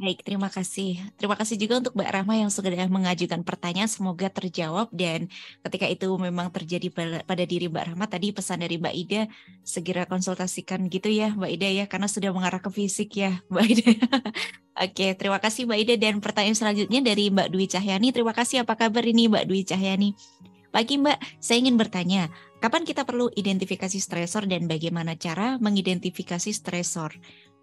[0.00, 1.04] Baik, terima kasih.
[1.20, 5.28] Terima kasih juga untuk Mbak Rahma yang sudah mengajukan pertanyaan semoga terjawab dan
[5.68, 6.88] ketika itu memang terjadi
[7.24, 9.22] pada diri Mbak Rahma tadi pesan dari Mbak Ida
[9.60, 13.90] segera konsultasikan gitu ya Mbak Ida ya karena sudah mengarah ke fisik ya Mbak Ida.
[14.76, 18.12] Oke, terima kasih Mbak Ida dan pertanyaan selanjutnya dari Mbak Dwi Cahyani.
[18.12, 20.12] Terima kasih apa kabar ini Mbak Dwi Cahyani?
[20.74, 22.28] Pagi Mbak, saya ingin bertanya,
[22.60, 27.16] kapan kita perlu identifikasi stresor dan bagaimana cara mengidentifikasi stresor?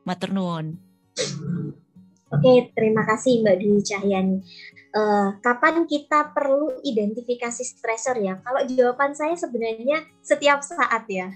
[0.04, 0.34] Matur.
[2.34, 4.38] Oke, terima kasih Mbak Dwi Cahyani.
[4.94, 8.42] Uh, kapan kita perlu identifikasi stresor ya?
[8.42, 11.30] Kalau jawaban saya sebenarnya setiap saat ya.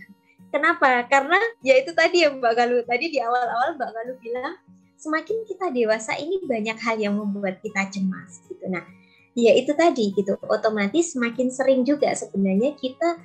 [0.50, 1.06] Kenapa?
[1.06, 2.82] Karena ya itu tadi ya Mbak Galuh.
[2.84, 4.54] Tadi di awal-awal Mbak Galuh bilang
[4.98, 8.66] semakin kita dewasa ini banyak hal yang membuat kita cemas gitu.
[8.66, 8.84] Nah,
[9.38, 13.22] ya itu tadi gitu otomatis semakin sering juga sebenarnya kita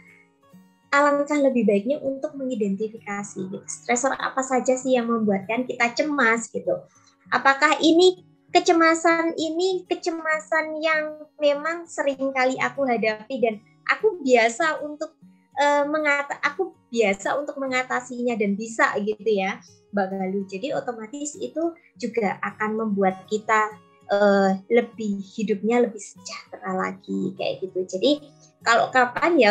[0.92, 3.64] alangkah lebih baiknya untuk mengidentifikasi gitu.
[3.64, 6.84] stresor apa saja sih yang membuatkan kita cemas gitu
[7.32, 15.16] apakah ini kecemasan ini kecemasan yang memang sering kali aku hadapi dan aku biasa untuk
[15.56, 20.44] uh, mengata aku biasa untuk mengatasinya dan bisa gitu ya Mbak Galuh.
[20.48, 23.72] Jadi otomatis itu juga akan membuat kita
[24.12, 27.80] uh, lebih hidupnya lebih sejahtera lagi kayak gitu.
[27.96, 28.20] Jadi
[28.60, 29.50] kalau kapan ya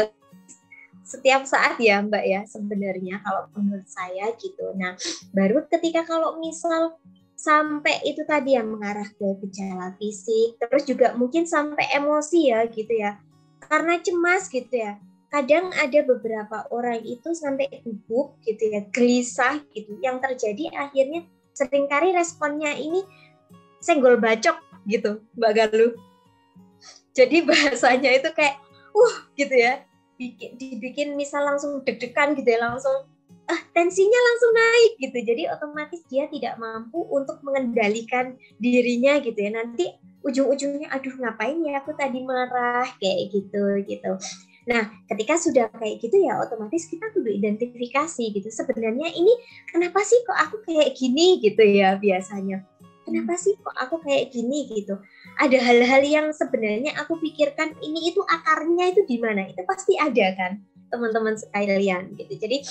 [1.01, 4.71] setiap saat ya Mbak ya sebenarnya kalau menurut saya gitu.
[4.77, 4.95] Nah,
[5.35, 6.95] baru ketika kalau misal
[7.35, 12.93] sampai itu tadi yang mengarah ke gejala fisik, terus juga mungkin sampai emosi ya gitu
[12.95, 13.17] ya.
[13.65, 15.01] Karena cemas gitu ya.
[15.31, 19.95] Kadang ada beberapa orang itu sampai gugup gitu ya, gelisah gitu.
[19.99, 23.03] Yang terjadi akhirnya sering kali responnya ini
[23.81, 25.93] senggol bacok gitu, Mbak Galuh.
[27.11, 28.55] Jadi bahasanya itu kayak,
[28.95, 29.83] uh gitu ya,
[30.15, 33.09] dibikin, dibikin misal langsung deg-degan gitu ya langsung
[33.49, 35.17] ah tensinya langsung naik gitu.
[35.27, 39.51] Jadi otomatis dia tidak mampu untuk mengendalikan dirinya gitu ya.
[39.51, 39.91] Nanti
[40.23, 44.11] ujung-ujungnya aduh ngapain ya aku tadi marah kayak gitu gitu.
[44.69, 48.47] Nah ketika sudah kayak gitu ya otomatis kita kudu identifikasi gitu.
[48.47, 49.33] Sebenarnya ini
[49.67, 52.63] kenapa sih kok aku kayak gini gitu ya biasanya
[53.11, 54.95] kenapa sih kok aku kayak gini gitu
[55.35, 60.31] ada hal-hal yang sebenarnya aku pikirkan ini itu akarnya itu di mana itu pasti ada
[60.39, 62.63] kan teman-teman sekalian gitu jadi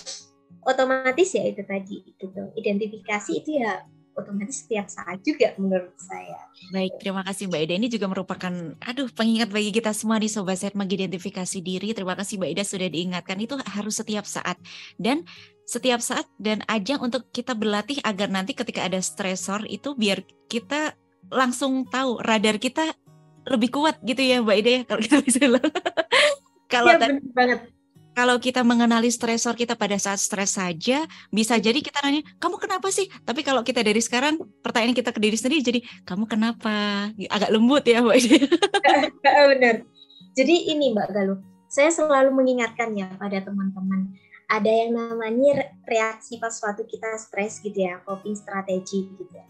[0.65, 3.85] otomatis ya itu tadi gitu identifikasi itu ya
[4.21, 6.37] otomatis setiap saat juga menurut saya.
[6.75, 7.75] Baik, terima kasih Mbak Ida.
[7.81, 11.95] Ini juga merupakan, aduh, pengingat bagi kita semua di Sobat Sehat mengidentifikasi diri.
[11.97, 14.61] Terima kasih Mbak Ida sudah diingatkan itu harus setiap saat.
[15.01, 15.25] Dan
[15.71, 20.99] setiap saat dan ajang untuk kita berlatih agar nanti ketika ada stresor itu biar kita
[21.31, 22.91] langsung tahu radar kita
[23.47, 25.39] lebih kuat gitu ya Mbak Ida ya kalau kita bisa
[26.75, 26.99] kalau ya,
[27.31, 27.71] banget.
[28.19, 32.91] kalau kita mengenali stresor kita pada saat stres saja bisa jadi kita nanya kamu kenapa
[32.91, 33.07] sih?
[33.23, 37.07] Tapi kalau kita dari sekarang pertanyaan kita ke diri sendiri jadi kamu kenapa?
[37.31, 38.39] Agak lembut ya Mbak Ida.
[39.55, 39.77] Benar.
[40.35, 41.39] Jadi ini Mbak Galuh
[41.71, 44.11] saya selalu mengingatkan ya pada teman-teman
[44.51, 49.47] ada yang namanya reaksi pas waktu kita stres gitu ya coping strategi gitu ya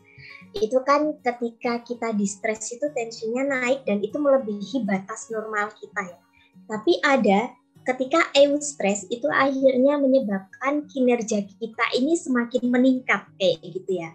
[0.59, 6.11] itu kan ketika kita di stres itu tensinya naik dan itu melebihi batas normal kita
[6.11, 6.18] ya.
[6.66, 7.55] Tapi ada
[7.86, 14.11] ketika eustress itu akhirnya menyebabkan kinerja kita ini semakin meningkat kayak gitu ya.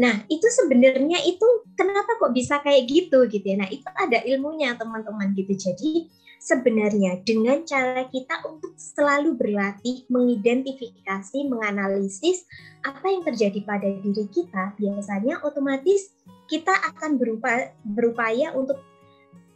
[0.00, 1.44] Nah, itu sebenarnya itu
[1.76, 3.60] kenapa kok bisa kayak gitu gitu ya.
[3.60, 5.52] Nah, itu ada ilmunya teman-teman gitu.
[5.52, 6.08] Jadi
[6.42, 12.42] sebenarnya dengan cara kita untuk selalu berlatih mengidentifikasi, menganalisis
[12.82, 16.10] apa yang terjadi pada diri kita, biasanya otomatis
[16.50, 18.82] kita akan berupa, berupaya untuk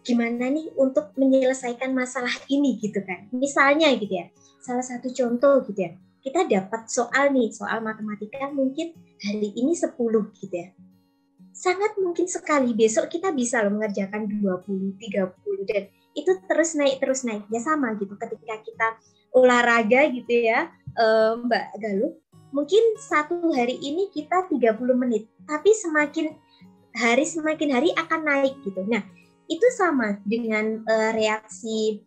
[0.07, 3.27] gimana nih untuk menyelesaikan masalah ini gitu kan.
[3.35, 4.31] Misalnya gitu ya,
[4.63, 9.91] salah satu contoh gitu ya, kita dapat soal nih, soal matematika mungkin hari ini 10
[10.39, 10.71] gitu ya.
[11.51, 17.23] Sangat mungkin sekali besok kita bisa loh mengerjakan 20, 30 dan itu terus naik terus
[17.23, 17.45] naik.
[17.53, 18.89] Ya sama gitu ketika kita
[19.37, 22.13] olahraga gitu ya uh, Mbak Galuh
[22.57, 26.33] mungkin satu hari ini kita 30 menit tapi semakin
[26.97, 28.81] hari semakin hari akan naik gitu.
[28.89, 29.05] Nah
[29.47, 32.03] itu sama dengan uh, reaksi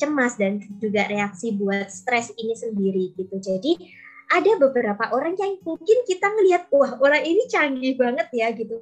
[0.00, 3.36] cemas dan juga reaksi buat stres ini sendiri gitu.
[3.36, 3.76] Jadi
[4.32, 8.80] ada beberapa orang yang mungkin kita ngelihat wah orang ini canggih banget ya gitu.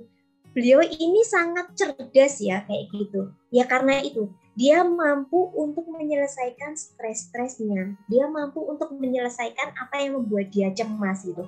[0.55, 3.35] Beliau ini sangat cerdas ya kayak gitu.
[3.51, 7.95] Ya karena itu dia mampu untuk menyelesaikan stres-stresnya.
[8.11, 11.47] Dia mampu untuk menyelesaikan apa yang membuat dia cemas gitu.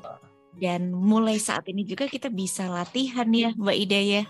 [0.53, 4.23] Dan mulai saat ini juga kita bisa latihan ya Mbak Ida ya.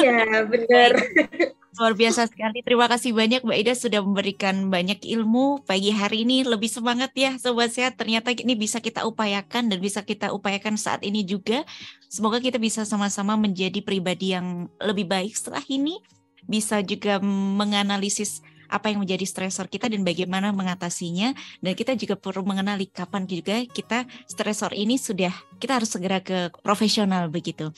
[0.00, 0.92] Ya benar.
[1.78, 2.64] Luar biasa sekali.
[2.64, 6.42] Terima kasih banyak Mbak Ida sudah memberikan banyak ilmu pagi hari ini.
[6.48, 8.00] Lebih semangat ya Sobat Sehat.
[8.00, 11.62] Ternyata ini bisa kita upayakan dan bisa kita upayakan saat ini juga.
[12.08, 16.00] Semoga kita bisa sama-sama menjadi pribadi yang lebih baik setelah ini
[16.50, 22.46] bisa juga menganalisis apa yang menjadi stresor kita dan bagaimana mengatasinya dan kita juga perlu
[22.46, 27.74] mengenali kapan juga kita stresor ini sudah kita harus segera ke profesional begitu.